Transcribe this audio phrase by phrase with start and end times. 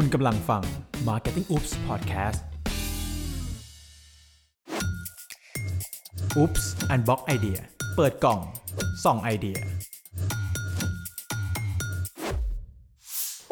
[0.00, 0.62] คุณกำลังฟัง
[1.08, 2.40] Marketing Oops Podcast
[6.40, 7.58] Oops Unbox Idea
[7.96, 8.40] เปิดกล่อง
[9.04, 9.58] ส่องไอเดีย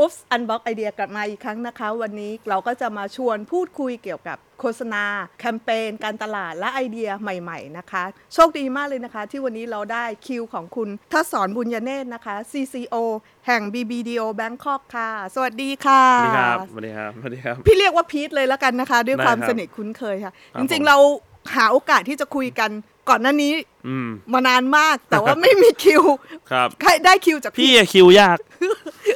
[0.01, 5.05] อุ๊บอันบ็อกไอเดียกลับมาอีกครั้งนะคะ วันนี้เราก็จะมาชวนพูดคุยเกี่ยวกับโฆษณา
[5.41, 8.03] แคมเปญการตลาดและไอเดียใหม่ ๆ นะคะ
[8.35, 12.97] โชคดีมากเลยนะคะ ที่วันนี้เราได้คิวของคุณทัศสอนบุญญเนตรนะคะ CCO
[13.47, 20.97] แห่ง BBDO Bangkok ค่ะ สวัสดีค่ะ สวัสดีครับสวัสดีครับสวัสดีครับ พี่เรียกว่าพีทเลยแล้วกันนะคะ ด้วยได้ความครับสนิทคุ้นเคยค่ะครัจบริงผมๆเรา
[21.55, 22.71] หาโอกาสที่จะคุยกัน
[23.11, 23.53] ก่อนหน้านี้
[23.89, 26.03] อืมมานานมากแต่ว่าไม่มีคิว
[26.51, 28.39] ครับใครได้คิวจากพี่อะคิวยาก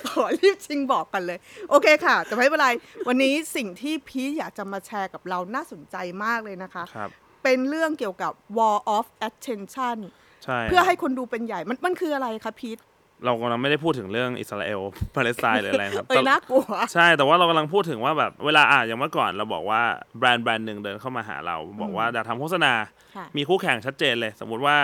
[0.09, 1.39] ขอรีบชิงบอกกันเลย
[1.71, 2.69] โอเคค่ะแต่ไม่เป็นไร
[3.09, 7.11] วันนี้สิ่งที่พีทอยากจะมาแชร์กับเราน่าสนใจมากเลยนะคะครับ
[7.45, 9.99] เป็นเรื่องเกี่ยวกับ wall of attention
[10.45, 12.79] ใช่เพื่อให้คนดูเป็นใหญ่ มันมันคืออะไรคะพีท
[13.25, 14.81] เรากำลังไม่ได้พูดถึงเรื่องอิสราเอล
[15.15, 19.83] ปาเลสไตน์หรืออะไรครับเอ้ยน่ากลัวใช่แต่ว่าเรากำลังพูดถึงว่าแบบเวลาอะอย่างเมื่อก่อนเราบอกว่า
[20.19, 22.73] แบรนด์แบรนด์หนึ่งเดินเข้ามาหาเรา บอกว่าอยากทำโฆษณา
[23.17, 24.77] ค่ะมีคู่แข่งชัดเจนเลย สมมุติว่า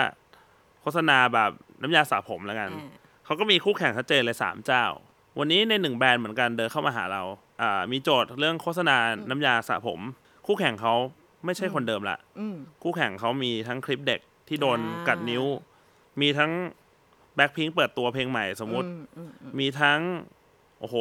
[0.81, 2.91] โฆษณาแบบน้ำยาสระผมแล้วกันอ่า
[3.25, 4.85] เขาก็มีคู่แข่งชัดเจนเลยสามเจ้า
[5.39, 7.23] วันนี้ในหนึ่งแบรนด์เหมือนกันเดินเข้ามาหาเรา
[7.61, 8.97] อ่ามีโจทย์เรื่องโฆษณา
[9.29, 9.99] น้ำยาสระผม
[10.47, 10.93] คู่แข่งเขา
[11.45, 15.43] ไม่ใช่คนเดิมละอืมคู่แข่งเขามีทั้งคลิปเด็กที่โดนอ่ากักัดนิ้ว
[16.21, 16.51] มีทั้ง
[17.35, 19.99] แบ็คพิงเปิดตัวเพลงใหม่สมมุติอือืมอืมมีทั้ง
[20.79, 20.95] โอ้โห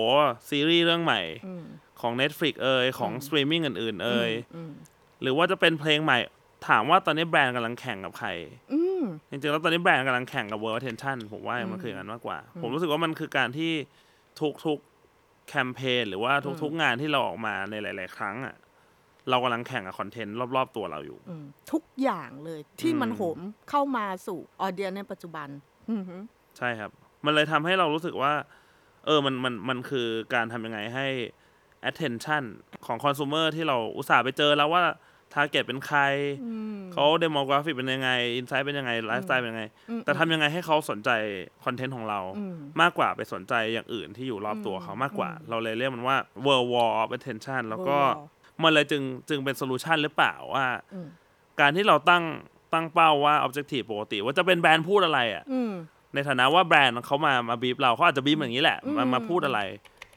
[0.49, 1.65] ซีรีส์เรื่องใหม่อืม
[2.01, 4.73] ของ Netflix เอ่ยของสตรีมมิ่งอื่น ๆ เอ่ยอืม
[5.23, 6.19] หรือว่าจะเป็นเพลงใหม่
[6.69, 8.29] ถามว่าตอนนี้แบรนด์กำลังแข่งกับใคร
[8.73, 8.84] อืม
[9.31, 13.73] จริงๆแล้วตอนนี้แบรนด์กำลังแข่งกับ World Attention ผมว่ามันคืออย่างนั้นมากกว่า ผมรู้สึกว่ามันคือการที่
[14.65, 18.55] ทุกๆแคมเปญหรือว่าทุกๆงานที่เราออกมาในหลาย ๆ ครั้งอะ
[19.31, 23.39] เรากำลังแข่งกับคอนเทนต์รอบๆตัวเราอยู่อืมทุกอย่างเลยที่มันอืมโหม
[23.71, 25.49] เข้ามาสู่ออเดียในปัจจุบัน
[25.91, 26.21] อือหือ
[26.59, 26.91] ใช่ครับ
[27.25, 28.33] มันเลยทำให้เรารู้สึกว่า
[29.07, 31.07] เออมันมันมันคือการทำยังไงให้
[31.91, 32.45] attention
[32.87, 34.85] ของคอน sumer ที่เราอุตส่าห์ไปเจอแล้วว่า
[35.35, 36.01] target เป็นใคร
[36.45, 41.11] อืมเขา demographic เป็นยังไง insight เป็นยังไง lifestyle เป็นยังไงอืมแต่ทำยังไงให้เขาสนใจ
[41.65, 51.09] คอนเทนต์ของเราอืมมากกว่าไปสนใจอย่างอื่นที่อยู่รอบตัวเขามากกว่า เราเลยเรียกมันว่า world war of attention แล้วก็ World war มันเลยจึงจึงเป็น solution หรือเปล่าว่าอืม
[51.61, 52.25] การที่เราตั้ง
[52.73, 55.73] ตั้งเป้าว่า objective ปกติ ว่าจะเป็นแบรนด์พูดอะไรอะอืม
[56.15, 59.61] ในฐานะว่าแบรนด์เขามามาบีบเราเขาอาจจะบีบอย่างนี้แหละมาอืมมาพูดอะไร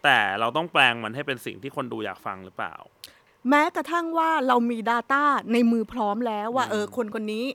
[0.03, 2.75] แต่เราต้องแปลงมันให้เป็นสิ่งที่คนดูอยากฟังหรือเปล่า
[3.49, 7.45] แม้กระทั่งว่าเรามี Data ในมือพร้อมแล้วว่าอืมเออคนคนนี้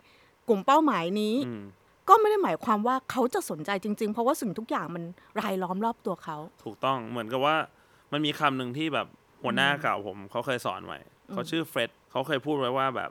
[0.49, 1.63] กลุ่มเป้าหมายนี้อืม
[2.09, 5.05] ก็ไม่ได้หมายความว่าเขาจะสนใจจริง ๆ เพราะว่าสิ่งทุกอย่างมัน
[5.41, 7.57] รายล้อมรอบตัวเขา ถูกต้องเหมือนกับว่า
[8.13, 9.07] มันมีคำหนึ่งที่แบบ
[9.43, 10.99] หัวหน้าเก่าผมเขาเคยสอนไว้
[11.33, 13.11] เขาชื่อเฟร็ดเขาเคยพูดไว้ว่าแบบ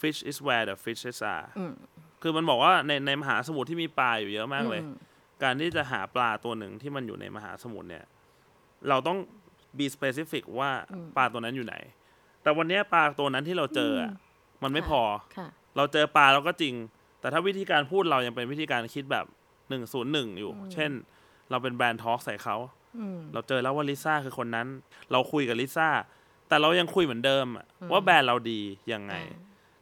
[0.00, 1.72] fish is where the fishes are อืม
[2.22, 4.94] คือมันบอกว่าในในมหาสมุทรที่มีปลาอยู่เยอะมากเลยอืม
[5.42, 8.04] การที่จะหาปลาตัวหนึ่งที่มันอยู่ในมหาสมุทรเนี่ย
[8.88, 9.18] เราต้อง
[9.78, 10.70] be specific ว่า
[11.16, 11.76] ปลาตัวนั้นอยู่ไหน
[12.42, 14.12] แต่วันเนี้ยปลาตัวนั้นที่เราเจออะ
[14.62, 15.02] มันไม่พอ
[15.36, 16.74] ค่ะ เราเจอปลาเราก็จริง
[17.20, 19.26] แต่ถ้าวิธีการพูดเรายังเป็นวิธีการคิดแบบ
[19.68, 20.90] หนึ่งศูนย์หนึ่งอยู่ เช่น
[21.50, 22.56] เราเป็นแบรนด์ทอล์กใส่เขา
[22.98, 24.66] อืม เราเจอแล้วว่าลิซ่าคือคนนั้น
[25.12, 25.88] เราคุยกับลิซ่า
[26.48, 28.60] แต่เรายังคุยเหมือนเดิมอะว่าแบรนด์เราดี
[28.92, 29.14] ยังไง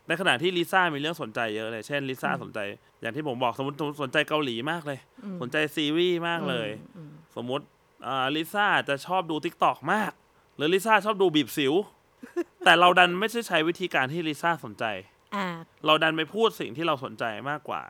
[0.06, 2.58] ในขณะที่ลิซ่ามีเรื่องสนใจเยอะเลย เช่นลิซ่าสนใจ
[3.00, 4.98] อย่างที่ผมบอกสมมติสนใจเกาหลีมากเลย
[5.40, 6.68] สนใจซีรีส์มากเลย
[7.36, 7.64] สมมติ
[8.06, 10.12] อ่าลิซ่าจะชอบดู TikTok มาก
[10.56, 11.74] หรือลิซ่าชอบดูบีบสิว
[12.64, 14.84] แต่เราดันไม่ใช่ใช้วิธีการที่ลิซ่าสนใจ
[15.34, 15.46] อ่า
[15.86, 17.82] เราดันไปพูดสิ่งที่เราสนใจมากกว่า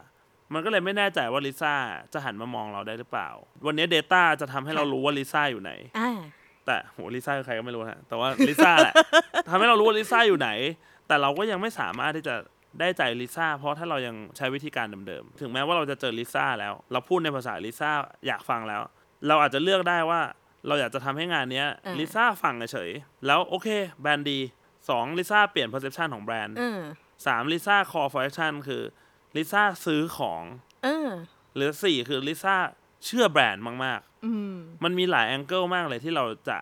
[0.53, 1.75] มันก็เลยไม่แน่ใจว่าลิซ่า
[2.13, 3.29] จะหันมามองเราได้หรือเปล่า
[3.67, 6.11] วันนี้ Data จะทำให้เรารู้ว่าลิซ่าอยู่ไหน อ่า
[6.67, 8.95] แต่โหลิซ่าคือใครก็ไม่รู้ฮะแต่ว่าลิซ่าแหละ
[9.49, 10.51] ทำให้เรารู้ว่าลิซ่าอยู่ไหน
[11.09, 12.35] แต่เราก็ยังไม่สามารถที่จะ
[12.81, 17.91] ได้ใจลิซ่าเพราะถ้าเรายังใช้วิธีการเดิมๆถึงแม้ว่าเราจะเจอลิซ่าแล้ว เราพูดในภาษาลิซ่า
[18.27, 18.83] อยากฟังแล้ว
[19.29, 20.21] เราอาจจะเลือกได้ว่า
[20.67, 23.69] เราอยากจะทำให้งานเนี้ยอ่าลิซ่าฟังเฉยๆแล้วโอเค
[24.01, 24.39] แบรนด์ดี
[24.91, 26.81] สองลิซ่าเปลี่ยน perception ของแบรนด์เออ
[27.27, 28.83] สามลิซ่า call for action คือ
[29.37, 30.43] ลิซ่าซื้อของ
[30.85, 31.09] เออ
[31.57, 32.57] หรือสี่คือลิซ่า
[33.05, 36.59] เชื่อแบรนด์มากอืมๆมันมีหลาย angle มากเลยที่เราจะ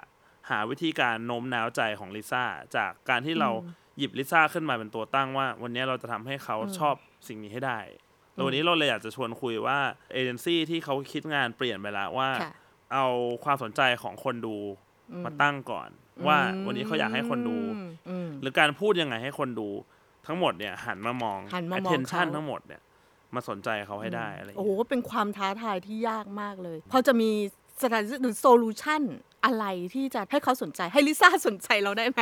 [0.50, 2.44] หาวิธีการโน้มน้าวใจของลิซ่า
[2.76, 3.50] จากการที่เรา
[3.98, 6.94] หยิบลิซ่าขึ้นมาเป็นตัวตั้งว่า วันนี้เราจะทำให้เขาชอบ
[7.28, 7.80] สิ่งนี้ให้ได้
[8.32, 9.78] แล้ววันนี้เราเลยอยากจะชวนคุยว่า
[10.12, 12.52] เอเจนซี่ที่เขาคิดงานเปลี่ยนไปแล้วว่าค่ะ
[12.94, 13.06] เอา
[13.44, 14.56] ความสนใจของคนดู
[15.24, 15.88] มาตั้งก่อน
[16.26, 19.68] ว่าวันนี้เขาอยากให้คนดูอืมอืมหรือการพูดยังไงให้คนดู
[20.26, 22.82] ทั้งหมดเนี่ย หันมามองหันมามอง attention เขาทั้งหมดเนี่ย
[23.34, 27.30] มาสนใจเขาให้ได้อะไรอย่างโอ้เงี้ยโห เป็นความท้าทายที่ยากมากเลยพอจะมี
[27.82, 29.02] สถานหรือโซลูชัน
[29.44, 32.20] อะไรที่จะให้เขาสนใจให้ลิซ่าสนใจเราได้ไหม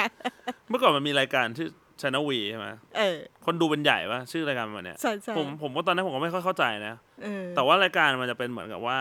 [0.69, 2.69] เมื่อก่อนมันมีรายการชื่อช n นวีใช่ไหม
[2.99, 3.17] เออ
[3.47, 8.99] คนดูเป็นใหญ่ปะชื่อรายการมันเนี่ยใช่ใช่ผมผมว่าตอนนั้นผมก็ไม่ค่อยเข้าใจนะเออแต่ว่ารายการมันจะเป็นเหมือนกับว่า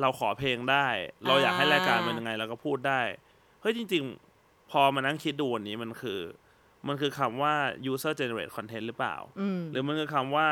[0.00, 0.86] เราขอเพลงได้
[1.26, 3.00] เราอยากให้อ่ารรายการมันยังไงเราก็พูดได้
[3.60, 4.02] เฮ้ยจริง
[4.38, 6.20] ๆ พอมานั่งคิดดูวันนี้มันคือ
[6.88, 7.54] มันคือคำว่า
[7.90, 10.48] user generate content หรือเปล่าอืมหรือมันคือคำว่า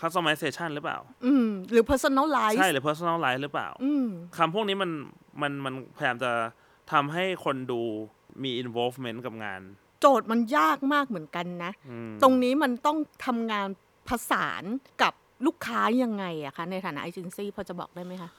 [0.00, 4.06] customization หรือเปล่า อืม หรือ personalize ใช่หรือ personalize หรือเปล่าอืม
[4.36, 4.90] คำพวกนี้มัน
[5.42, 6.32] มันมันพยายามจะ
[6.92, 7.80] ทำให้คนดู
[8.42, 9.60] มี involvement กับงาน
[10.00, 13.66] โจทย์มันยากมากเหมือนกันนะอืมตรงนี้มันต้องทำงาน
[14.08, 14.64] ผสาน
[15.02, 15.12] กับ
[15.46, 18.30] ลูกค้ายังไงอะคะ ในฐานะเอเจนซี่พอจะบอกได้ไหมคะ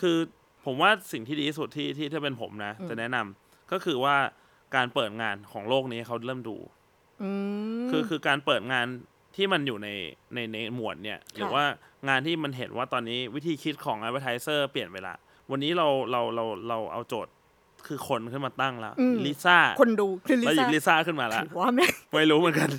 [0.00, 0.16] คือ
[0.64, 4.16] ผมว่าสิ่งที่ดีที่สุดที่ที่ถ้าเป็นผมนะ จะแนะนำก็คือว่า
[4.76, 6.56] การเปิดงานของโลกนี้เขาเริ่มดู
[7.22, 7.30] อื
[7.84, 8.86] มคือคือการเปิดงาน
[9.36, 9.88] ที่มันอยู่ใน
[10.34, 11.64] ในในหมวดเนี่ย หรือว่า
[12.08, 15.16] งานที่มันเห็นว่าตอนนี้วิธีคิดของ advertiser เปลี่ยนไปละ
[15.50, 17.32] วันนี้เราเราเราเราเอาโจทย์
[17.86, 22.70] คือคนขึ้นมาตั้งแล้วอืมลิซ่าคนดูคือลิเราหยิซ่าบลิซ่าขึ้นมาแล้วถือว่าแม่งไม่รู้เหมือนกัน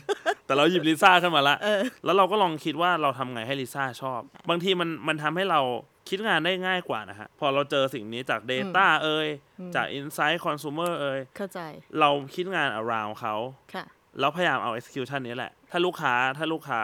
[0.46, 5.62] แต่เราหยิบลิซ่าขึ้นมาละเออแล้วเราก็ลองคิดว่าเราทำไงให้ลิซ่าชอบ บางทีมันมันทำให้เรา
[6.10, 9.28] คิดงานได้ง่ายกว่านะฮะ พอเราเจอสิ่งนี้จาก Data เอ่ย
[9.76, 11.60] จาก Insight Consumer เอ่ยเข้าใจ
[12.00, 13.36] เราคิดงาน around เขา
[13.74, 13.86] ค่ะ
[14.20, 16.82] แล้วพยายามเอา execution นี้แหละ ถ้าลูกค้าถ้าลูกค้า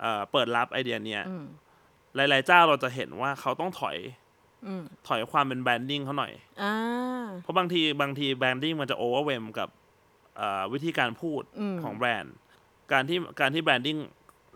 [0.00, 1.44] เอ่อเปิดรับไอเดียเนี้ยอืม
[2.14, 3.96] หลาย ๆ เจ้าเราจะเห็นว่าเขาต้องถอย
[4.66, 6.74] อืมถอยความเป็น branding เขาหน่อยอ่า
[7.42, 9.68] เพราะบางทีบางที branding มันจะ overwhelm กับ
[10.36, 12.34] เอ่อวิธีการพูดอืมของแบรนด์
[12.92, 13.96] การที่การที่ branding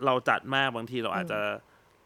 [0.05, 1.39] เราจัดมากบางทีเราอาจจะ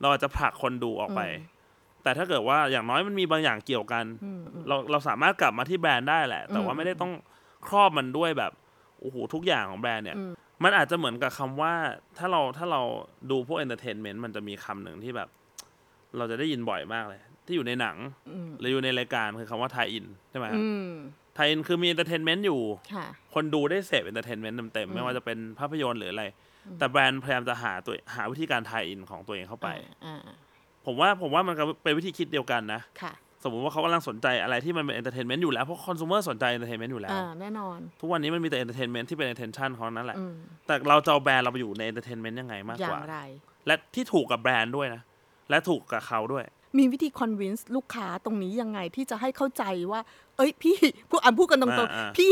[0.01, 1.59] เราอาจจะผลักคนดูออกไปอืม
[2.03, 7.11] แต่ถ้าเกิดว่าอย่างน้อยมันมีบางอย่างเกี่ยวกันอืมอืมเราเราสามารถกลับมาที่แบรนด์ได้แหละ แต่ว่าอืมไม่ได้ต้อง
[7.67, 8.51] ครอบมันด้วยแบบ
[8.99, 10.31] โอ้โหทุกอย่างของแบรนด์เนี่ยอืม
[10.63, 11.73] มันอาจจะเหมือนกับคำว่า
[12.17, 12.81] ถ้าเราถ้าเรา
[13.31, 15.29] ดูพวก entertainment มันจะมีคำหนึ่งที่แบบ
[16.17, 17.97] เราจะได้ยินบ่อยมากเลย ที่อยู่ในหนัง
[18.29, 20.89] อืมหรืออยู่ในรายการคือคำว่า tie-in ใช่ไหมอืม
[21.37, 22.61] tie-in คือมี entertainment อยู่
[22.93, 26.25] ค่ะคนดูได้เสพ entertainment เต็มๆไม่ว่าจะเป็นภาพยนตร์หรืออะไร
[26.79, 29.67] แต่แบรนด์พยายามจะหาตัวหาวิธีการ tie-in ของตัวเองเข้าไป
[30.05, 30.35] อ่าอ่า
[30.85, 33.13] ผมว่าผมว่ามันก็เป็นวิธีคิดเดียวกันนะค่ะ
[33.43, 40.35] สมมุติว่าเขากำลังสนใจอะไรที่มันเป็นเอนเตอร์เทนเมนต์อยู่แล้ว เพราะคอน sumer สนใจเอนเตอร์เทนเมนต์อยู่แล้ว อ่าแน่นอน ทุกวันนี้มันมีแต่ entertainment ที่เป็น attention เขานั่นแหละ อืม
[40.67, 43.19] แต่เราจะเอาแบรนด์เราไปอยู่ใน entertainment ยังไงมากกว่า อย่า งไร
[43.67, 45.01] และที่ถูกกับแบรนด์ด้วยนะ
[45.49, 46.43] และถูกกับเขาด้วย
[46.77, 50.01] มีวิธี convince ลูกค้าตรงนี้ยังไงที่จะให้เข้าใจว่า
[50.37, 50.75] เอ้ยพี่
[51.09, 52.31] พูดอะพูดกันตรงอ่าอ่าๆพี่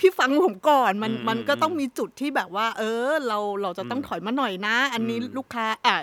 [0.00, 5.98] พี่ฟังผมก่อนมันอืมมันก็อืมต้องมีจุดที่แบบว่า เออ เราเราจะต้องอืมถอยมาหน่อยนะ อันนี้อืม ลูกค้าอะอะ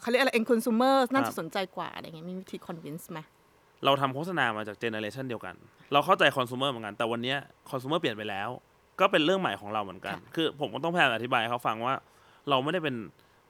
[0.00, 3.20] เขาเรียกอะไรเอ็นคอน sumer น่าครัจะบสนใจกว่าอะไรเงี้ยมีวิธี convince ไหม
[3.84, 5.54] เราทำโฆษณามาจากเจเนอเรชันเดียวกัน
[5.92, 7.34] เราเข้าใจคอน sumer เหมือนกัน แต่วันเนี้
[7.70, 8.48] คอน sumer เปลี่ยนไปแล้ว
[9.00, 11.94] ก็เป็นเรื่องใหม่ของเราเหมือนกัน คือผมก็ต้องพยายามอธิบายให้เขาฟังว่า
[12.48, 12.96] เราไม่ได้เป็น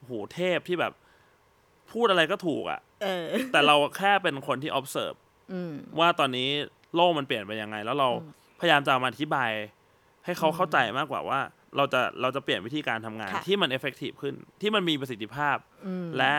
[0.05, 0.93] โหเทพที่แบบ
[1.93, 5.17] พูดอะไรก็ถูกอะเออแต่เราแค่เป็นคนที่ observe
[5.53, 6.49] อืมว่าตอนนี้
[6.94, 8.09] โลกมันเปลี่ยนไปยังไง แล้วเรา
[8.61, 9.50] พยายามจะเอามาอธิบาย
[10.25, 11.41] ให้เขาเข้าใจมากกว่าว่า
[11.77, 16.35] เราจะเราจะเปลี่ยนวิธีการทำงานค่ะที่มัน effective ขึ้น ที่มันมีประสิทธิภาพอืมและ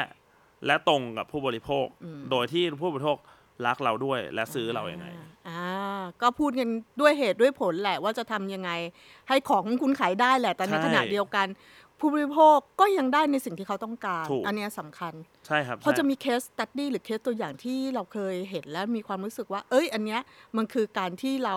[0.65, 3.17] และตรงกับผู้บริโภคอืมโดยที่ผู้บริโภค
[3.65, 5.07] รักเราด้วยและซื้อเราอย่างไง
[5.47, 6.69] อ่าก็พูดกัน
[7.01, 8.71] ด้วยเหตุด้วยผลแหละว่าจะทำยังไง
[9.29, 11.47] ให้ของคุณขายได้แหละ แต่ในใช่ขณะเดียวกัน
[11.99, 15.13] ผู้บริโภคก็ยังได้ในสิ่งที่เขาต้องการถูกอันเนี้ยสำคัญ
[15.47, 20.21] ใช่ครับพอจะใช่มีเคสตัดดี้หรือเคสตัวอย่างที่เราเคยเห็นแล้วมีความรู้สึกว่า เอ้ย อันเนี้ย
[20.57, 21.55] มันคือการที่เรา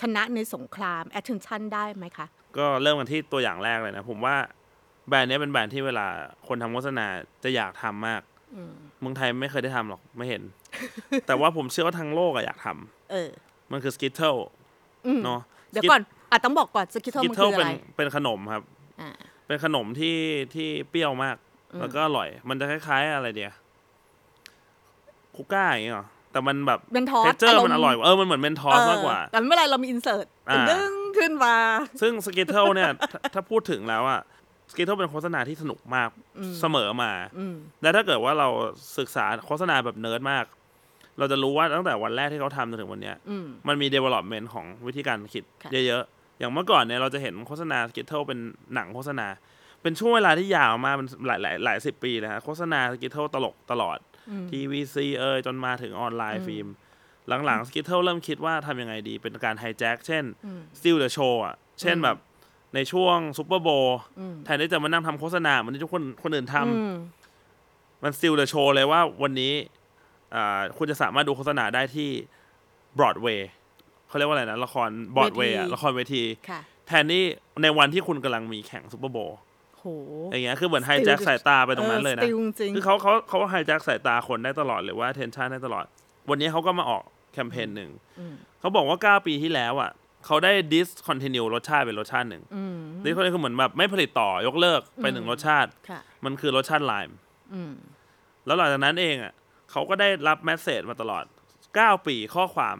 [0.00, 2.26] ชนะในสงคราม attention ได้ไหมคะ
[2.58, 4.36] ก็เริ่มกันที่ตัวอย่างแรกเลยนะ ผมว่า
[5.08, 6.06] แบรนด์เนี้ยเป็นแบรนด์ที่เวลา
[6.46, 7.06] คนทำโฆษณา
[7.44, 8.22] จะอยากทำมาก
[8.54, 10.42] อืมเมืองไทยไม่เคยได้ทำหรอกไม่เห็น
[11.26, 13.30] แต่ว่าผมเชื่อว่าทั้งโลกอะอยากทำเออ
[13.72, 14.38] มันคือ Skittle
[15.06, 15.40] อืมเนาะ
[15.72, 18.62] เดี๋ยวก่อนอาจต้องบอกก่อน Skittle มันคือ Skittle อะเป็นไรเป็นขนมครับ
[19.00, 19.10] อ่า
[19.46, 20.16] เป็นขนมที่
[20.54, 21.36] ที่เปรี้ยวมาก
[21.72, 23.52] อืมแล้วก็อร่อย มันจะคล้าย ๆ อะไรเดีย
[25.36, 31.56] คุก้าอย่างเงี้ยเหรอ แต่มันแบบเป็นทอ texture มันอร่อยกว่าเออมันเหมือน Mentos มากกว่า แต่ไม่เป็นไรเรามี insert อ่าดึงขึ้นมา
[32.00, 34.20] ซึ่ง Skittle เนี่ยถ้าถ้าพูดถึงแล้วอะ
[34.70, 38.48] Skittle เป็นโฆษณาที่สนุกมากอืมเสมอมาอืมและถ้าเกิดว่าเรา
[38.98, 40.44] ศึกษาโฆษณาแบบเนิร์ดมาก
[41.18, 48.38] เราจะรู้ว่าตั้งแต่วันแรกที่เขาทำจนถึงวันเนี้ยอืมมันมี development ของวิธีการคิดค่ะเยอะๆ อย่างเมื่อก่อนเนี่ยเราจะเห็นโฆษณา Skittle เป็น
[48.74, 49.26] หนังโฆษณา
[49.82, 54.13] เป็นช่วงเวลาที่ยาวมากเป็นหลายหลายหลายสิบปีเลยฮะโฆษณา Skittle ตลกตลอดอืม
[54.50, 56.66] TVC เอยจนมาถึงออนไลอืมฟิล์ม
[57.44, 62.16] หลังๆ Skittle เริ่มคิดว่าทำยังไงดีเป็นการ hijack เช่นอืม Steal the Show อะ เช่นอืมแบบ
[62.74, 63.68] ในช่วง Super Bowl
[64.18, 66.94] อืมแทนที่จะมานั่งทำโฆษณาเหมือนที่ทุกคนคนอื่นทำอืม
[68.02, 69.52] มัน Steal the Show เลยว่าวันนี้
[70.34, 72.10] อ่าคุณจะสามารถดูโฆษณาได้ที่
[72.98, 73.40] Broadway
[74.08, 77.24] เขาเรียกว่าอะไรนะ ละคร Broadway อะเวทีละครเวทีค่ะแทนที่
[77.62, 79.32] ในวันที่คุณกำลังมีแข่ง Super Bowl โห
[80.32, 85.84] อย่างเงี้ยคือเหมือนไฮแจ็ค Steal the- สายตาไปตรงนั้นเลยนะออ steal จริงคือเขาเขาเขาไฮแจ็คสายตาคนได้ตลอดหรือว่าเทนชันได้ตลอด
[86.30, 89.90] วันนี้เขาก็มาออกแคมเปญหนึ่งอืมเขาบอกว่า9ปีที่แล้วอะ
[90.26, 97.16] เขาได้ discontinue รสชาติเป็นรสชาติหนึ่งอืมนี่เขาคือเหมือนแบบไม่ผลิตต่อยกเลิกไปหนึ่งอืมรสชาติค่ะมันคือรสชาติไลม์
[97.54, 97.72] อืม
[98.46, 99.32] แล้วหลังจากนั้นเองอะ
[99.70, 101.24] เขาก็ได้รับแมสเซจมาตลอด
[101.64, 102.76] 9ปีข้อความ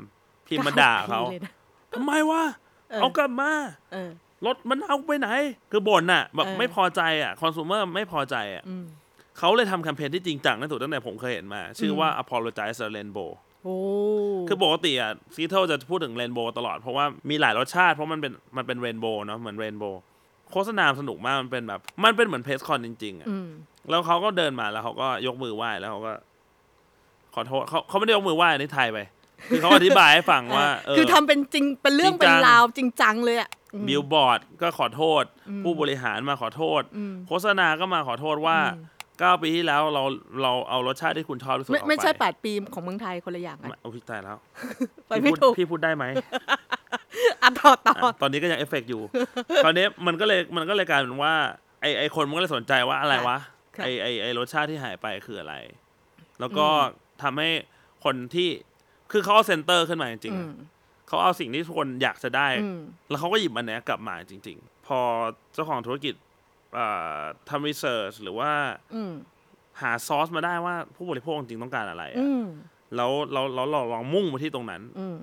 [0.46, 1.52] พิมพ์มาด่าเขาก้ปีลยนะ
[1.94, 2.44] ทำไมวะ
[2.90, 3.52] เออเอากลับมา
[3.92, 4.10] เออ
[4.46, 5.28] รสมันเอาไปไหน
[5.72, 8.84] คือบ่นอะ แบบเออ ไม่พอใจอะคอน sumer ไม่พอใจอะอืม
[9.38, 13.30] เขาเลยทำแคมเปญที่จริงจังที่สุดตั้งแต่ผมเคยเห็นมา ชื่อว่า apologize the rainbow
[13.64, 13.76] โอ้
[14.48, 20.00] คือปกติอะ Skittle จะพูดถึง rainbow ตลอด เพราะว่ามีหลายรสชาติเพราะมันเป็นมันเป็น rainbow เนาะเหมือน rainbow
[20.50, 23.48] โฆษณาสนุกมากมันเป็นแบบ มันเป็นเหมือน press con จริงๆอะอืม
[23.90, 26.12] แล้วเขาก็เดินมาแล้วเขาก็ยกมือไหว้แล้วเขาก็
[27.34, 28.98] ขอโทษเขาเขาไม่ได้ยกมือไหว้อันนี่ไทยไป
[29.48, 40.02] คือเขาอธิบายให้ฟังว่าเออคือทำเป็นจริงเป็นเรื่องจริงเป็นเรื่องราวจริงจังเลยอะอืมบิลบอร์ดก็ขอโทษอืมผู้บริหารมาขอโทษอืมโฆษณาก็มาขอโทษว่าอืมเก้าปีที่แล้วเรา
[40.42, 44.38] เราเอารสชาติที่คุณชอบที่สุดอไม่อกไปไม่ใช่แปดปีของเมืองไทยคนละอย่างกันไม่โอ้พี่ตายแล้ว
[45.08, 46.04] ไปพี่ไม่พูดถูกพี่พูดได้ไหม
[47.42, 49.02] อะต่อต่ออะตอนนี้ก็ยังเอฟเฟกต์อยู่
[49.64, 51.34] คราวนี้มันก็เลยมันก็เลยกลายเป็นว่า
[51.80, 53.38] ไอไอคนมันก็เลยสนใจว่าอะไรวะ
[53.76, 55.54] ค่ะไอไอไอรสชาติที่หายไปคืออะไร
[56.40, 56.66] แล้วก็
[57.22, 57.50] ทำให้
[58.04, 58.48] คนที่
[59.16, 60.56] คือเขาเอา center ขึ้นมาจริงอืๆมอะ
[61.08, 64.98] เขาเอาสิ่งที่ทุกคนอยากจะได้อืมแล้วเขาก็หยิบมันเนี้ยกลับมาจริง ๆ พอ
[65.52, 66.14] เจ้าของธุรกิจ
[66.74, 68.50] เอ่อทำ research หรือว่า
[68.94, 69.12] อืม
[69.80, 72.44] หาซอสมาได้ว่าผู้บริโภคจริงๆต้องการอะไรอะอืม
[72.96, 75.18] แล้วเราเราเราลองมุ่งไปที่ตรงนั้นอืม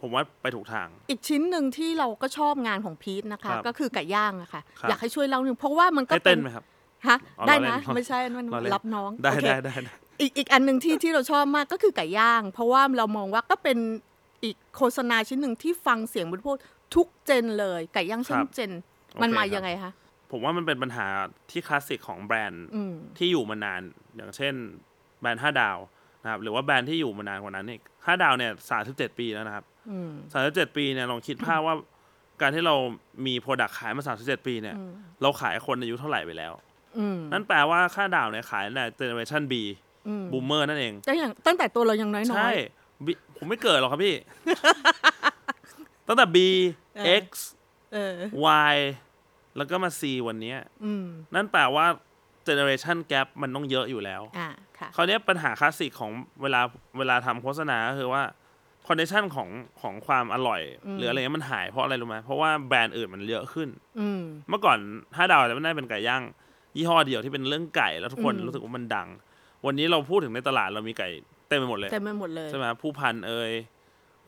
[0.00, 6.64] ผมว่าไปถูกทาง อีกชิ้นหนึ่งที่เราก็ชอบงานของพีทนะคะครับก็คือไก่ย่างอะค่ะครับอยากให้ช่วยเล่าหนึ่งเพราะว่ามันก็ให้เต้นไหมครับ
[7.08, 13.78] ฮะอ๋อได้เราเล่นะนไม่ใช่มันเราเล่นรับน้องได้โอเคได้ได้ได้ อีกอีกอันหนึ่งที่ที่เราชอบมากก็คือไก่ย่าง เพราะว่าเรามองว่าก็เป็น
[14.44, 16.56] อีกโฆษณาชิ้นหนึ่งที่ฟังเสียงบริโภค
[16.94, 18.72] ทุก gen เลยไก่ย่างเช่นครับ gen
[19.22, 19.92] มันโอเคมาครับยังไงคะ
[20.30, 21.06] ผมว่ามันเป็นปัญหา
[21.50, 23.80] ที่คลาสสิกของแบรนด์อืมที่อยู่มานาน
[24.16, 24.54] อย่างเช่น
[25.20, 25.78] แบรนด์ห้าดาว
[26.22, 31.74] นะครับหรือว่าแบรนด์ที่อยู่มานานกว่านั้นอีกห้าดาวเนี่ยสามสิบเจ็ดปีแล้วนะครับอืมสามสิบเจ็ดปีเนี่ยลองคิดภาพว่า
[32.40, 32.74] การที่เรา
[33.26, 36.52] มี product ขายมาสามสิบเจ็ดปีเนี่ยอืมเราขายคนอายุเท่าไหร่ไปแล้ว
[36.98, 39.87] อืมนั่นแปลว่าห้าดาวเนี่ยขายในเจเนอเรชัน B อืม
[40.32, 42.50] boomer นั่นเองแต่อย่างตั้งแต่ตัวเรายังน้อยๆใช่
[43.04, 44.14] B ผมไม่เกิดหรอกครับพี่
[46.06, 46.36] ตั้งแต่ B
[46.96, 47.26] เออ X
[47.92, 48.16] เออ
[48.72, 48.76] Y
[49.56, 51.86] แล้วก็มา C วันเนี้ยอืมนั่นแปลว่า
[52.48, 54.48] generation gap มันต้องเยอะอยู่แล้วอ่า
[54.78, 56.10] ค่ะคราวเนี้ยปัญหาคลาสสิกของ
[56.42, 56.60] เวลา
[56.98, 58.22] เวลาทำโฆษณาก็คือว่า
[58.86, 59.48] คอนเน t ชันของ
[59.80, 63.68] ของความอร่อยอืมหรืออะไรเงี้ยมันหายเพราะอะไรรู้ไหมเพราะว่าแบรนด์อื่นมันเยอะขึ้น
[64.00, 64.78] อืมเมื่อก่อน
[65.14, 66.22] ห้าดาวจะไม่ได้เป็นไก่ย่าง
[66.76, 69.08] ยี่ห้อเดียวที่เป็นเรื่องไก่แล้วทุกคนอืมรู้สึกว่ามันดัง
[69.66, 71.08] วันนี้เราพูดถึงในตลาดเรามีไก่
[71.48, 73.52] เต็มไปหมดเลยเต็มไปหมดเลยใช่ไหมผู้พันเอ่ย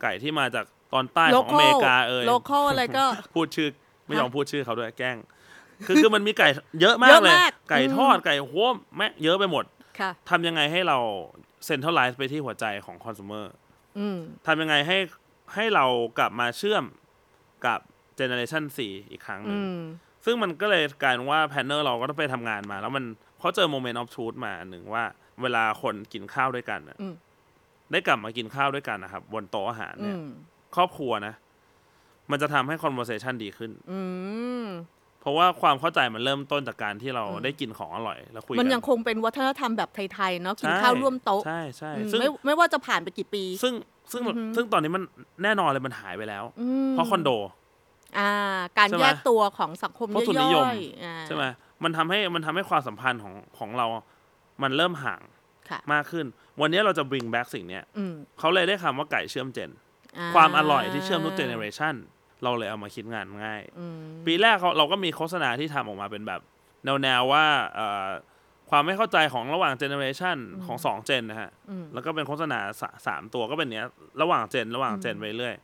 [0.03, 3.69] ไก่ที่มาจากตอนใต้ของอเมริกาเอ่ย local อะไรก็พูดชื่อ
[4.07, 5.17] ไม่ยอมฮะพูดชื่อเขาด้วยแกล้ง
[5.87, 6.49] คือคือมันมีไก่
[6.81, 9.65] เยอะมาเยกอะเลยมากไก่อืมทอดไก่โฮมแม่งเยอะไปหมด
[10.01, 10.99] ค่ะทำยังไงให้เรา
[11.67, 13.47] centralize ไปที่หัวใจของคอน sumer
[13.99, 14.99] อืมทำยังไงให้
[15.55, 15.85] ให้เรา
[16.19, 16.85] กลับมาเชื่อม
[17.67, 17.79] กับ
[18.17, 19.81] generation 4อีกครั้งหนึ่งอืม
[20.25, 23.05] ซึ่งมันก็เลยกลายเป็นว่า planner เราก็ต้องไปทำงานมา แล้วมัน
[23.41, 25.05] เขาเจอ moment of truth มาอันหนึ่งว่า
[25.43, 27.15] เวลาคนกินข้าวด้วยกันน่ะอืม
[27.93, 30.27] ได้กลับมากินข้าวด้วยกันนะครับ บนโต๊ะอาหารอืมเนี่ย
[30.77, 31.35] ครอบครัวนะ
[32.31, 34.01] มันจะทำให้ conversation ดีขึ้น อื
[34.65, 34.67] ม
[35.21, 43.75] เพราะว่าความเข้าใจมันเริ่มต้นจากการที่เราอืมได้กินของอร่อย แล้วคุยมันกัยังคงเป็นวัฒนธรรมแบบไทย ๆ เนาะกินใช่ข้าวร่วมโต๊ะใช่ใช่อืมซึ่ง ไม่ไม่ว่าจะผ่านไปกี่ปี ซึ่ง
[44.13, 45.03] ซึ่งอือฮึซึ่งตอนนี้มัน
[45.43, 47.31] แน่นอนเลยมันหายไปแล้วอืมเพราะคอนโด
[48.19, 51.45] อ่า การใช่ไหมแยกตัวของสังคมเพราะทุนนิยม ย่อยๆอ่า ใช่ไหม
[51.85, 53.87] มันทำให้มันทำให้ความสัมพันธ์ของของเรา
[54.63, 55.23] มันเริ่มห่าง
[55.71, 56.27] ค่ะมากขึ้น
[56.61, 59.71] วันนี้เราจะ bring back สิ่งเนี้ยอืมเขาเลยได้คำว่าไก่เชื่อมเจน
[60.19, 61.95] อ่ความอร่อยที่เชื่อมทุกเจเนอเรชัน
[62.43, 63.97] เราเลยเอามาคิดงานง่ายอืม
[64.27, 66.41] ปีแรกเขาเราก็มีโฆษณาที่ทำออกมาเป็นแบบ
[66.85, 67.45] แนวแนวๆว่า
[67.75, 68.09] เอ่อ
[68.71, 73.85] ความไม่เข้าใจของระหว่าง generation ของสอง gen นะฮะอืมแล้วก็เป็นโฆษณาสาสามตัวก็เป็นเนี้ย
[74.23, 75.57] ระหว่าง gen ระหว่าง gen ไปเรื่อย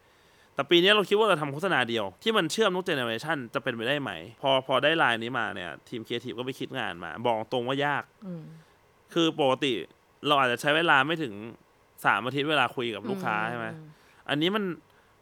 [0.56, 4.10] แต่ปีนี้เราคิดว่าเราทำโฆษณาเดียวที่มันเชื่อมทุก generation จะเป็นไปได้ไหม
[4.42, 8.42] พอพอได้ไลน์นี้มาเนี่ย ทีมครีเอทีฟก็ไปคิดงานมา บอกตรงว่ายากอืม
[9.14, 9.72] คือปกติ
[10.26, 11.34] เราอาจจะใช้เวลาไม่ถึง
[12.04, 13.66] สามอาทิตย์เวลาคุยกับลูกค้าใช่ไหม
[14.28, 14.64] อันนี้มัน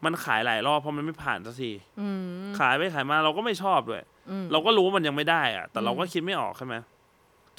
[0.04, 2.20] มันขายหลายรอบเพราะมันไม่ผ่านสักทีอืม
[2.58, 6.74] ขายไปขายมาเราก็ไม่ชอบด้วยอืมเราก็รู้ว่ามันยังไม่ได้อะแต่เราก็อืมคิดไม่ออกใช่ไหม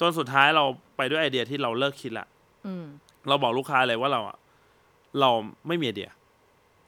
[0.00, 0.64] จนสุดท้ายเรา
[0.96, 2.26] ไปด้วยไอเดียที่เราเลิกคิดละ
[2.66, 2.84] อืม
[3.28, 4.36] เราบอกลูกค้าเลยว่าเราอะ
[5.20, 5.30] เรา
[5.68, 6.10] ไม่มีไอเดีย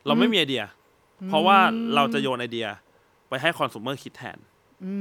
[0.07, 0.64] เราไม่มีไอเดีย
[1.26, 1.58] เพราะว่า
[1.94, 2.68] เราจะโยนไอเดีย
[3.28, 4.38] ไปให้ consumer คิดแทน
[4.84, 4.92] อื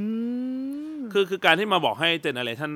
[0.95, 2.71] มคือคือการที่มาบอกให้ generation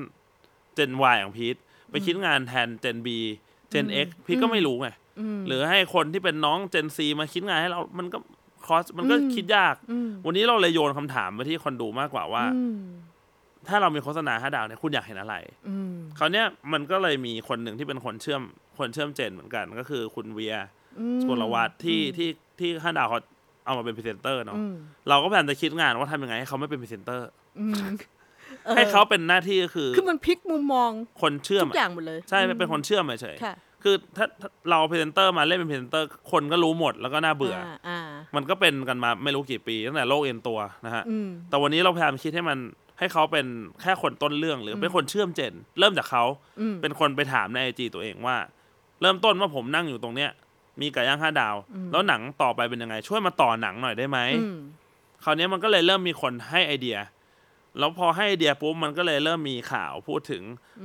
[0.74, 1.56] gen Y อย่างพีท
[1.90, 3.08] ไปคิดงานแทนเจน B
[3.70, 4.88] เจน X พีทก็ไม่รู้ไง
[5.36, 8.18] มหรือให้คนที่เป็นน้องเจน C มาคิดงานให้เรา มันก็
[8.66, 12.78] cross มันก็อืมคิดยากอืมวันนี้เราเลยโยนคำถามไปที่คนดูมากกว่าว่าอืม
[13.68, 15.34] ถ้าเรามีโฆษณาห้าดาวเนี่ยคุณอยากเห็นอะไร
[15.68, 18.42] อืมคราวเนี้ยมันก็เลยมีคนหนึ่งที่เป็นคนเชื่อม
[18.78, 20.56] คนเชื่อม gen เหมือนกัน ก็คือคุณเวียร์
[21.00, 22.00] อืมศุกลวัฒน์ที่
[22.62, 23.18] ที่ที่ห้าดาวเขา
[23.66, 24.74] เอามาเป็นพรีเซนเตอร์เนาะอืม
[25.08, 27.28] เราก็พยายามจะคิดงานว่าทำยังไงให้เขาไม่เป็นพรีเซนเตอร์
[27.58, 27.74] อืม
[28.66, 30.90] ออให้เขาเป็นหน้าที่ก็คือ คือมันพลิกมุมมอง
[31.22, 37.98] คนเชื่อมทุกอย่างหมดเลย ใช่เป็นคนเชื่อมเฉยค่ะๆคือถ้าถ้าเราพรีเซนเตอร์มาเล่นเป็นพรีเซนเตอร์ คนก็รู้หมดแล้วก็น่าเบื่อออ่า
[38.36, 42.58] มันก็เป็นกันมาไม่รู้กี่ปีตั้งแต่โลกเอ็นตัวนะฮะอืมแต่วันนี้เราพยายามคิดให้มัน
[42.98, 43.46] ให้เขาเป็น
[43.82, 46.24] แค่คนต้นเรื่องหรือเป็นคนเชื่อม gen เริ่มจากเขา
[46.60, 48.36] อืมเป็นคนไปถามใน IG ตัวเองว่า
[49.02, 50.30] เริ่มต้นว่าผมนั่งอยู่ตรงเนี้ย
[50.80, 51.56] มีไก่ย่างห้าดาว
[51.92, 54.56] แล้วหนังต่อไปเป็นยังไง ช่วยมาต่อหนังหน่อยได้ไหมอืม
[55.24, 56.98] คราวนี้มันก็เลยเริ่มมีคนให้ไอเดีย
[57.78, 60.42] แล้วพอให้ไอเดียปุ๊บมันก็เลยเริ่มมีข่าวพูดถึง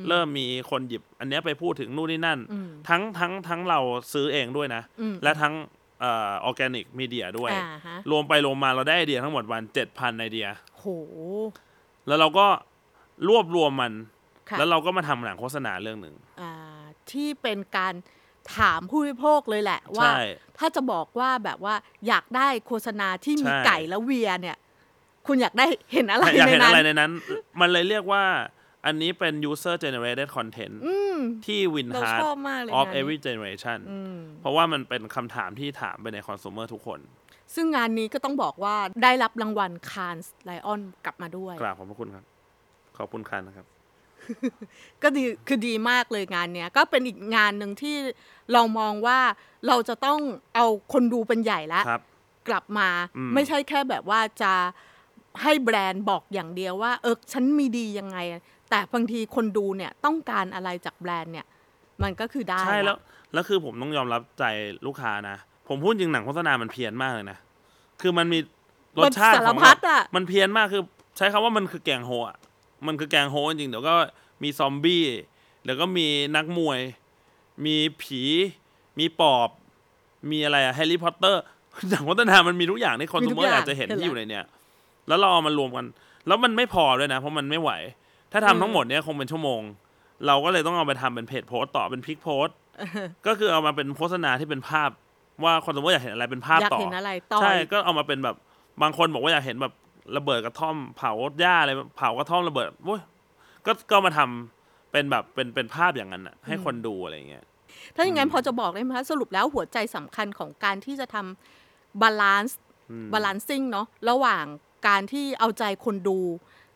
[0.09, 3.79] เริ่มมีคนหยิบ อันเนี้ยไปพูดถึงนู่นนี่นั่นอืมทั้งทั้งทั้งเรา
[4.13, 5.53] ซื้อเองด้วยนะอืมและทั้ง
[6.01, 10.85] เอ่อออร์แกนิกมีเดียด้วยอ่าฮะรวมไปรวมมาเราได้ไอเดียทั้งหมดวันเจ็ดพันไอเดียโห
[12.07, 12.47] แล้วเราก็
[13.27, 13.93] รวบรวมมัน
[14.49, 16.51] ค่ะแล้วเราก็มาทำหนังโฆษณาเรื่องหนึ่งอ่า
[17.11, 17.93] ที่เป็นการ
[18.57, 20.21] ถามผู้บริโภคเลยแหละว่าใช่
[20.57, 21.75] ถ้าจะบอกว่าแบบว่า
[22.07, 24.57] อยากได้โฆษณาที่มีใช่ไก่และเวียเนี่ย
[25.27, 27.11] คุณอยากได้เห็นอะไรอยากในเห็นนั้อะนไรในนั้น
[27.59, 28.23] มันเลยเรียกว่า
[28.85, 36.99] อันนี้เป็น user generated content อืมที่ win เรา heart ชอบมากเลย of งานนี้ every generation อืมเพราะว่ามันเป็นคำถามที่ถามไปใน consumer ทุกคน
[37.55, 42.23] ซึ่งงานนี้ก็ต้องบอกว่าได้รับรางวัลคานส์ไลออนกลับมาด้วยกราบขอบพระคุณครับ
[42.97, 43.65] ขอบคุณคันนะครับ
[45.03, 47.95] ก็ดีคือดีมากเลยงานเนี้ยก็เป็นอีกงานหนึ่งที่
[48.53, 49.19] เรามองว่า
[49.67, 50.19] เราจะต้อง
[50.55, 52.01] เอาคนดูเป็นใหญ่แล้วครับ
[52.47, 54.53] กลับมาอืม ไม่ใช่แค่แบบว่าจะ
[55.41, 58.17] ให้แบรนด์บอกอย่างเดียวว่า เออฉันมีดียังไง
[58.69, 61.45] แต่บางทีคนดูเนี่ยต้องการอะไรจากแบรนด์เนี่ย
[62.03, 64.43] มันก็คือได้ใช่แล้วะแล้วคือผมต้องยอมรับใจ
[64.85, 67.37] ลูกค้านะ ผมพูดจริงหนังโฆษณามันเพี้ยนมากเลยนะ
[68.01, 68.39] คือมันมี
[68.99, 70.83] รสชาติมันสารของพัดอะมันเพี้ยนมากคือ
[71.17, 72.37] ใช้คำว่ามันคือแกงโฮอะ
[72.85, 73.95] มันคือแกงโฮจริงๆเดี๋ยวก็
[74.43, 75.03] มีซอมบี้
[75.63, 76.79] เดี๋ยวก็มีนักมวย
[77.65, 78.21] มีผี
[78.99, 79.49] มีปอบ
[80.31, 81.41] มีอะไรอะแฮร์รี่พอตเตอร์
[81.89, 84.45] หนังโฆษณามันมีทุกอย่างที่ consumer มีทุกเมออย่างอยากจะเห็นเห็นที่แล้วอยู่ในเนี้ย
[85.07, 85.85] แล้วเราเอามารวมกัน
[86.27, 87.71] แล้วมันไม่พอด้วยนะ เพราะมันไม่ไหว
[88.31, 89.61] ถ้าทำทั้งหมดเนี้ยคงเป็นชั่วโมง
[90.27, 92.57] เราก็เลยต้องเอาไปทำเป็น page post ต่อเป็น pic post
[93.27, 94.89] ก็คือเอามาเป็นโฆษณาที่เป็นภาพ
[95.43, 98.35] ว่า consumer อยากเห็นอะไรเป็นภาพอยากต่อเห็นอะไรต่อใช่ก็เอามาเป็นแบบ
[98.81, 99.73] บางคนบอกว่าอยากเห็นแบบ
[100.15, 103.01] ระเบิดกระท่อม เผาหญ้าอะไรเผากระท่อมระเบิดโว้ย
[103.65, 107.45] ก็ก็มาทำเป็นแบบเป็นเป็นภาพอย่างนั้นอะให้คนดูอะไรอย่างเงี้ย
[107.95, 112.59] ถ้าอย่างนั้นพอจะบอกได้ไหมคะสรุปแล้วหัวใจสำคัญของการที่จะทำ balance
[112.91, 114.45] อืม balancing เนาะระหว่าง
[114.87, 116.19] การที่เอาใจคนดู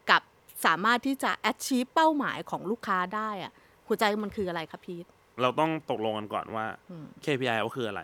[0.09, 0.21] กับ
[0.65, 3.51] สามารถที่จะ achieve เป้าหมายของลูกค้าได้อะ
[3.87, 5.05] หัวใจมันคืออะไรคะพีท
[5.41, 8.01] เราต้องตกลงกันก่อนว่าอืม KPI ก็คืออะไร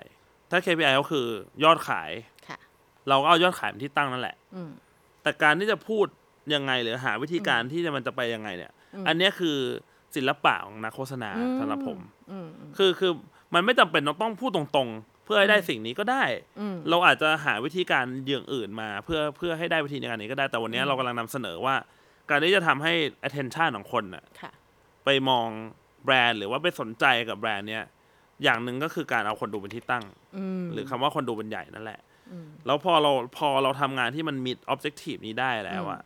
[0.51, 1.25] ถ้า KPI ก็คือ
[1.63, 2.11] ยอดขาย
[2.47, 2.59] ค่ะ
[3.09, 4.71] เราก็เอายอดขายเป็นที่ตั้งนั่นแหละอืม
[5.27, 6.07] แต่การที่จะพูด
[6.53, 9.57] ยังไงหรือหาวิธีการที่จะมันจะไปยังไงเนี่ยอืมอันเนี้ยคือ
[10.15, 11.99] ศิลปะของนักโฆษณาอืมสำหรับผม
[12.31, 13.11] อืมคือคือ
[13.53, 16.23] มันไม่จำเป็นต้องต้องพูดตรงๆ เพื่อให้ได้สิ่งนี้ก็ได้
[16.59, 21.75] อืมเราอาจจะหาวิธีการอย่างอื่นมา เพื่อเพื่อให้ได้วิธีการนี้ก็ได้แต่วันนี้เรากำลังนำเสนอว่า
[22.29, 22.93] การที่จะทำให้
[23.27, 24.51] attention ของคนน่ะค่ะ
[25.05, 25.47] ไปมอง
[26.05, 27.83] แบรนด์หรือว่าไปสนใจกับแบรนด์เนี้ย
[28.43, 30.05] อย่างหนึ่งก็คือการเอาคนดูเป็นที่ตั้ง
[30.37, 32.16] อืมหรือคำว่าคนดูเป็นใหญ่นั่นแหละอืม
[32.65, 36.01] แล้วพอเราพอเราทำงานที่มันมี objective นี้ได้แล้วอะ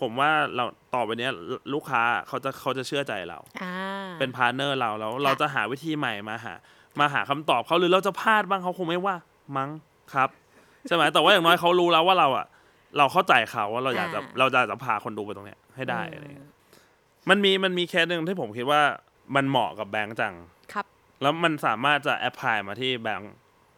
[0.00, 1.32] ผมว่าเราต่อไปเนี้ย
[1.74, 3.72] ลูกค้าเขาจะเขาจะเชื่อใจเราอ่า
[4.18, 6.54] เป็น partner เราแล้ว เราจะหาวิธีใหม่มาหา
[7.00, 9.16] มาหาคำตอบเขาหรือเราจะพลาดบ้างเขาคงไม่ว่า
[9.56, 9.70] มั้ง
[10.14, 10.28] ครับ
[10.88, 12.46] ใช่ไหมแต่ว่าอย่างน้อยเขารู้แล้วว่าเราอะ
[12.98, 16.50] เราเข้าใจเขาว่าเราอยากจะอ่าเราจะจะพาคนดูไปตรงเนี้ยให้ได้อะไรเงี้ย
[17.28, 18.82] มันมีมันมีเคสหนึ่งที่ผมคิดว่า
[19.36, 20.34] มันเหมาะกับแบงก์จัง
[20.72, 20.84] ครับ
[21.22, 23.32] แล้วมันสามารถจะ apply มาที่แบงก์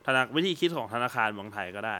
[0.09, 1.99] ธนาวิธีคิดของธนาคารเมืองไทยก็ได้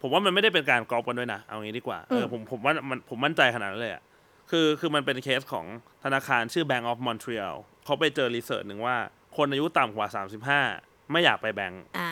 [0.00, 4.02] ผมว่ามันไม่ได้เป็นการก๊อปกันด้วยนะเอางี้ดีกว่าเออผมผมว่ามันผมมั่นใจขนาดนั้นเลยอะ
[4.50, 5.66] คือคือมันเป็นเคสของ
[6.04, 8.96] ธนาคารชื่อ Bank of Montreal เขาไปเจอ research หนึ่งว่า
[9.36, 10.08] คนอายุต่ำกว่า
[10.58, 12.10] 35 ไม่อยากไปแบงก์อ่า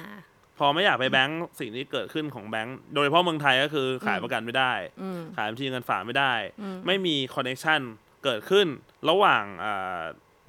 [0.59, 4.73] พอไม่อยากไปแบงก์สิ่งที่เกิดขึ้นของแบงก์โดยเฉพาะเมืองไทยก็คือขายประกันไม่ได้
[5.03, 7.81] อืมขายบัญชีเงินฝากไม่ได้อืมไม่มีคอนเน t ชัน
[8.25, 8.67] เกิดขึ้น
[9.09, 10.03] ระหว่างอ่า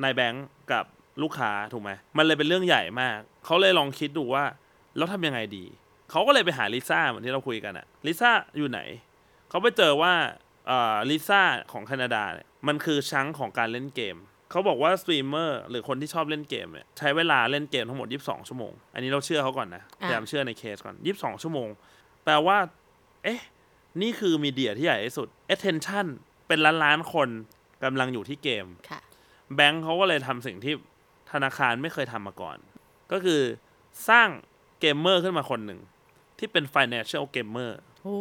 [0.03, 0.85] นายแบงก์กับ
[1.21, 4.45] ลูกค้าถูกไหมมันเลยเป็นเรื่องใหญ่มาก เขาเลยลองคิดดูว่า
[4.97, 5.65] แล้วทำยังไงดี
[6.11, 8.79] เขาก็เลยไปหาลิซ่าเหมือนที่เราคุยกันอะลิซ่าอยู่ไหน
[9.49, 10.13] เขาไปเจอว่า
[11.09, 14.17] ลิซ่าของแคนาดาเนี่ยมันคือชั้งของการเล่นเกม
[14.51, 21.69] เขาบอกว่าสตรีมเมอร์หรือคนที่ชอบเล่นเกมเนี่ยใช้เวลาเล่นเกมทั้งหมด 22 ชั่วโมง อันนี้เราเชื่อเขาก่อนนะพอะยายามเชื่อในเคสก่อน 22 ชั่วโมง
[22.23, 22.57] แปลว่า
[23.23, 23.41] เอ๊ะ
[24.01, 26.07] นี่คือ media ที่ใหญ่ที่สุด attention
[26.47, 27.29] เป็นล้านล้านๆคน
[27.83, 28.99] กำลังอยู่ที่เกมค่ะ
[29.55, 30.73] แบงค์เขาก็เลยทำสิ่งที่
[31.31, 32.57] ธนาคารไม่เคยทำมาก่อน
[33.11, 33.41] ก็คือ
[34.09, 34.29] สร้าง
[34.79, 35.79] เกมเมอร์ขึ้นมาคนหนึ่ง
[36.39, 38.17] ที่เป็น financial gamer โอ้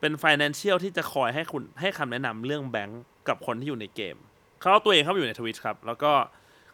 [0.00, 4.16] เป็น financial ที่จะคอยให้คุณให้คำแนะนำเรื่องแบงค์กับคนที่อยู่ในเกม
[4.60, 6.12] เขาเอาตัวเองเข้าไปอยู่ใน Twitch ครับ แล้วก็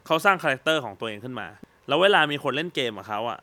[0.06, 1.46] เขาสร้าง character ของตัวเองขึ้นมา
[1.88, 3.38] แล้วเวลามีคนเล่นเกมกับเขาอะ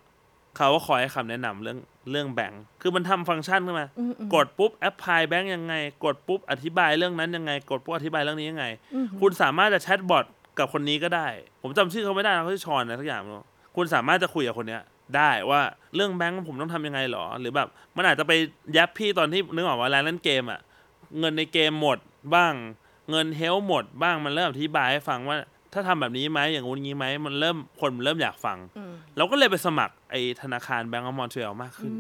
[0.58, 1.78] เขาก็คอยให้คำแนะนำเรื่อง
[2.12, 10.26] เรื่องแบงค์คือมันทำฟังก์ชันขึ้นมาอืมอืมกดปุ๊บแอปพลายแบงค์ยังไง กดปุ๊บอธิบายเรื่องนั้นยังไง กดปุ๊บอธิบายเรื่องนี้ยังไงอืมคุณสามารถจะแชทบอท
[10.60, 11.28] กับคนนี้ก็ได้
[11.62, 14.82] ผมจำชื่อเขาไม่ได้นะเขาชื่อชอนอะไรสักอย่างไม่รู้คุณสามารถจะคุยกับคนเนี้ย
[15.18, 15.62] ได้ว่า
[15.96, 18.32] เรื่องแบงก์ผมต้องทำยังไงหรอ หรือแบบมันอาจจะไป
[18.78, 20.60] ยับพี่ตอนที่นึกออกว่าร้านเล่นเกมอะ
[21.20, 21.98] เงินในเกมหมด
[22.36, 22.54] บ้าง
[23.12, 25.38] เงินเฮลหมดบ้างมันเริ่มอธิบายให้ฟังว่า
[25.74, 31.98] ถ้าทำแบบนี้ไหมอย่างงู้นงี้ไหมมันเริ่มคนเริ่มอยากฟังอืมเราก็เลยไปสมัครไอ้ธนาคารแบงก์ออฟมอนทรีออลมากขึ้นอื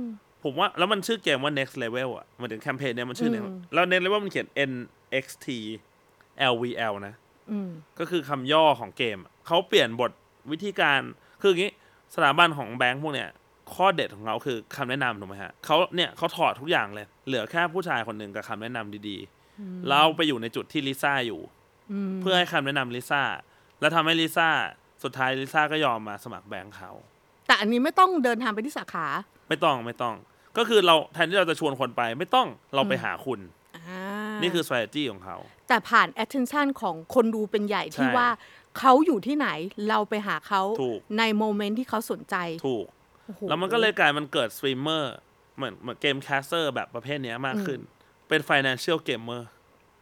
[0.00, 0.04] ม
[0.44, 5.46] ผมว่าแล้วมันชื่อเกมว่า next level อะมันถึงแคมเปญเนี่ยมันชื่อเนี่ยอืมแล้ว next level มันเขียน NXT
[6.52, 7.14] LVL นะ
[7.50, 10.10] อืมก็คือคำย่อของเกมอะเขาเปลี่ยนบท
[10.50, 11.00] วิธีการ
[11.42, 11.72] คืออย่างนี้
[12.14, 13.28] สถาบันของแบงค์พวกเนี้ย
[13.74, 21.40] ข้อเด็ดของเขาคือคำแนะนำถูกไหมฮะเขาเนี่ยเขาถอดทุกอย่างเลย เหลือแค่ผู้ชายคนหนึ่งกับคำแนะนำดีๆ เราไปอยู่ในจุดที่ลิซ่าอยู่
[22.08, 23.22] เพื่อให้คำแนะนำลิซ่า
[23.80, 24.48] แล้วทำให้ลิซ่า
[25.02, 26.90] สุดท้ายลิซ่าก็ยอมมาสมัครแบงค์เขา
[27.46, 29.06] แต่อันนี้ไม่ต้องเดินทางไปที่สาขา
[29.48, 30.14] ไม่ต้องไม่ต้อง
[30.58, 33.40] ก็คือเราแทนที่เราจะชวนคนไป ไม่ต้องเราไปหาคุณ
[33.76, 34.00] อ่า
[34.42, 35.36] นี่คือ strategy ของเขา
[35.68, 38.28] แต่ผ่าน attention ของคนดูเป็นใหญ่ที่ใช่ว่า
[38.78, 39.48] เขาอยู่ที่ไหน
[39.88, 42.86] เราไปหาเขาถูก ใน moment ที่เขาสนใจถูก
[43.26, 45.14] โอ้โห แล้วมันก็เลยกลายมันเกิดสตรีมเมอร์
[45.56, 47.80] เหมือนเหมือนเกมแคสเตอร์แบบประเภทเนี้ยมากขึ้น
[48.28, 49.42] เป็น financial gamer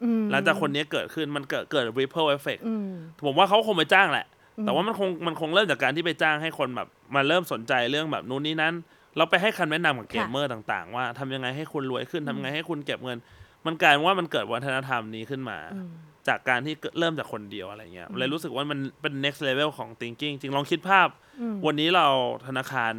[0.05, 2.91] อืมหลังจากคนนี้เกิดขึ้นมันเกิดเกิด ripple effect อืม
[3.25, 4.27] ผมว่าเขาคงไปจ้างแหละ
[4.65, 8.75] แต่ว่ามันคงมันคงเริ่มจากการที่ไปจ้างให้คนแบบมาเริ่มสนใจเรื่องแบบนู้นนี่นั้น
[9.17, 13.19] เราไปให้คำแนะนำกับเกมเมอร์ต่าง ๆ ว่าทำยังไงให้คุณรวยขึ้นทำยังไงให้คุณเก็บเงิน
[13.67, 15.91] มันกลายเป็นว่ามันเกิดวัฒนธรรมนี้ขึ้นมาอืม
[16.29, 21.09] จากการที่เริ่มจากคนเดียวอะไรเงี้ยเลยรู้สึกว่ามันเป็น next level ของ thinking จริงลองคิดภาพ
[21.41, 22.07] อืมวันนี้เรา
[22.47, 22.93] ธนาคาร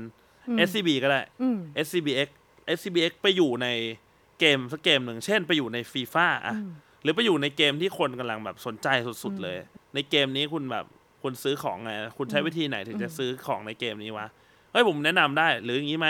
[0.48, 2.30] อืม SCB ก็ได้อืม SCBX
[2.78, 3.68] SCBX ไปอยู่ใน
[4.40, 6.56] เกมสักเกมหนึ่งเช่น ไปอยู่ในฟีฟ่าอะ
[7.04, 8.88] หรือไปอยู่ในเกมที่คนกำลังแบบสนใจ
[9.24, 9.58] สุดๆเลย
[9.96, 10.86] ในเกมนี้คุณแบบ
[11.24, 14.28] คุณซื้อของไง คุณใช้วิธีไหนถึงจะซื้อของในเกมนี้วะ
[14.72, 16.10] เฮ้ยผมแนะนำได้ หรืออย่างนี้ไหม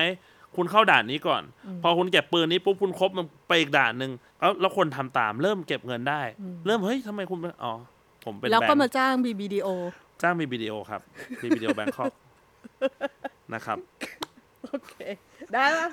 [0.56, 1.44] คุณเข้าด่านนี้ก่อน
[1.84, 6.22] พอคุณเก็บปืนนี้ปุ๊บคุณครบมันไปอีกด่านหนึ่งแล้วแล้วคนทำตามเริ่มเก็บเงินได้
[6.66, 7.74] เริ่มเฮ้ยทำไมคุณเป็นอ๋อ
[8.26, 9.68] ผมเป็นแล้วก็บงค์มาจ้าง BBDO
[10.22, 11.02] จ้างมีวิดีโอครับ
[11.44, 12.14] มีวิดีโอแบงคอก
[13.54, 13.78] นะครับ
[14.66, 14.94] โอเค
[15.54, 15.88] ได้ปะ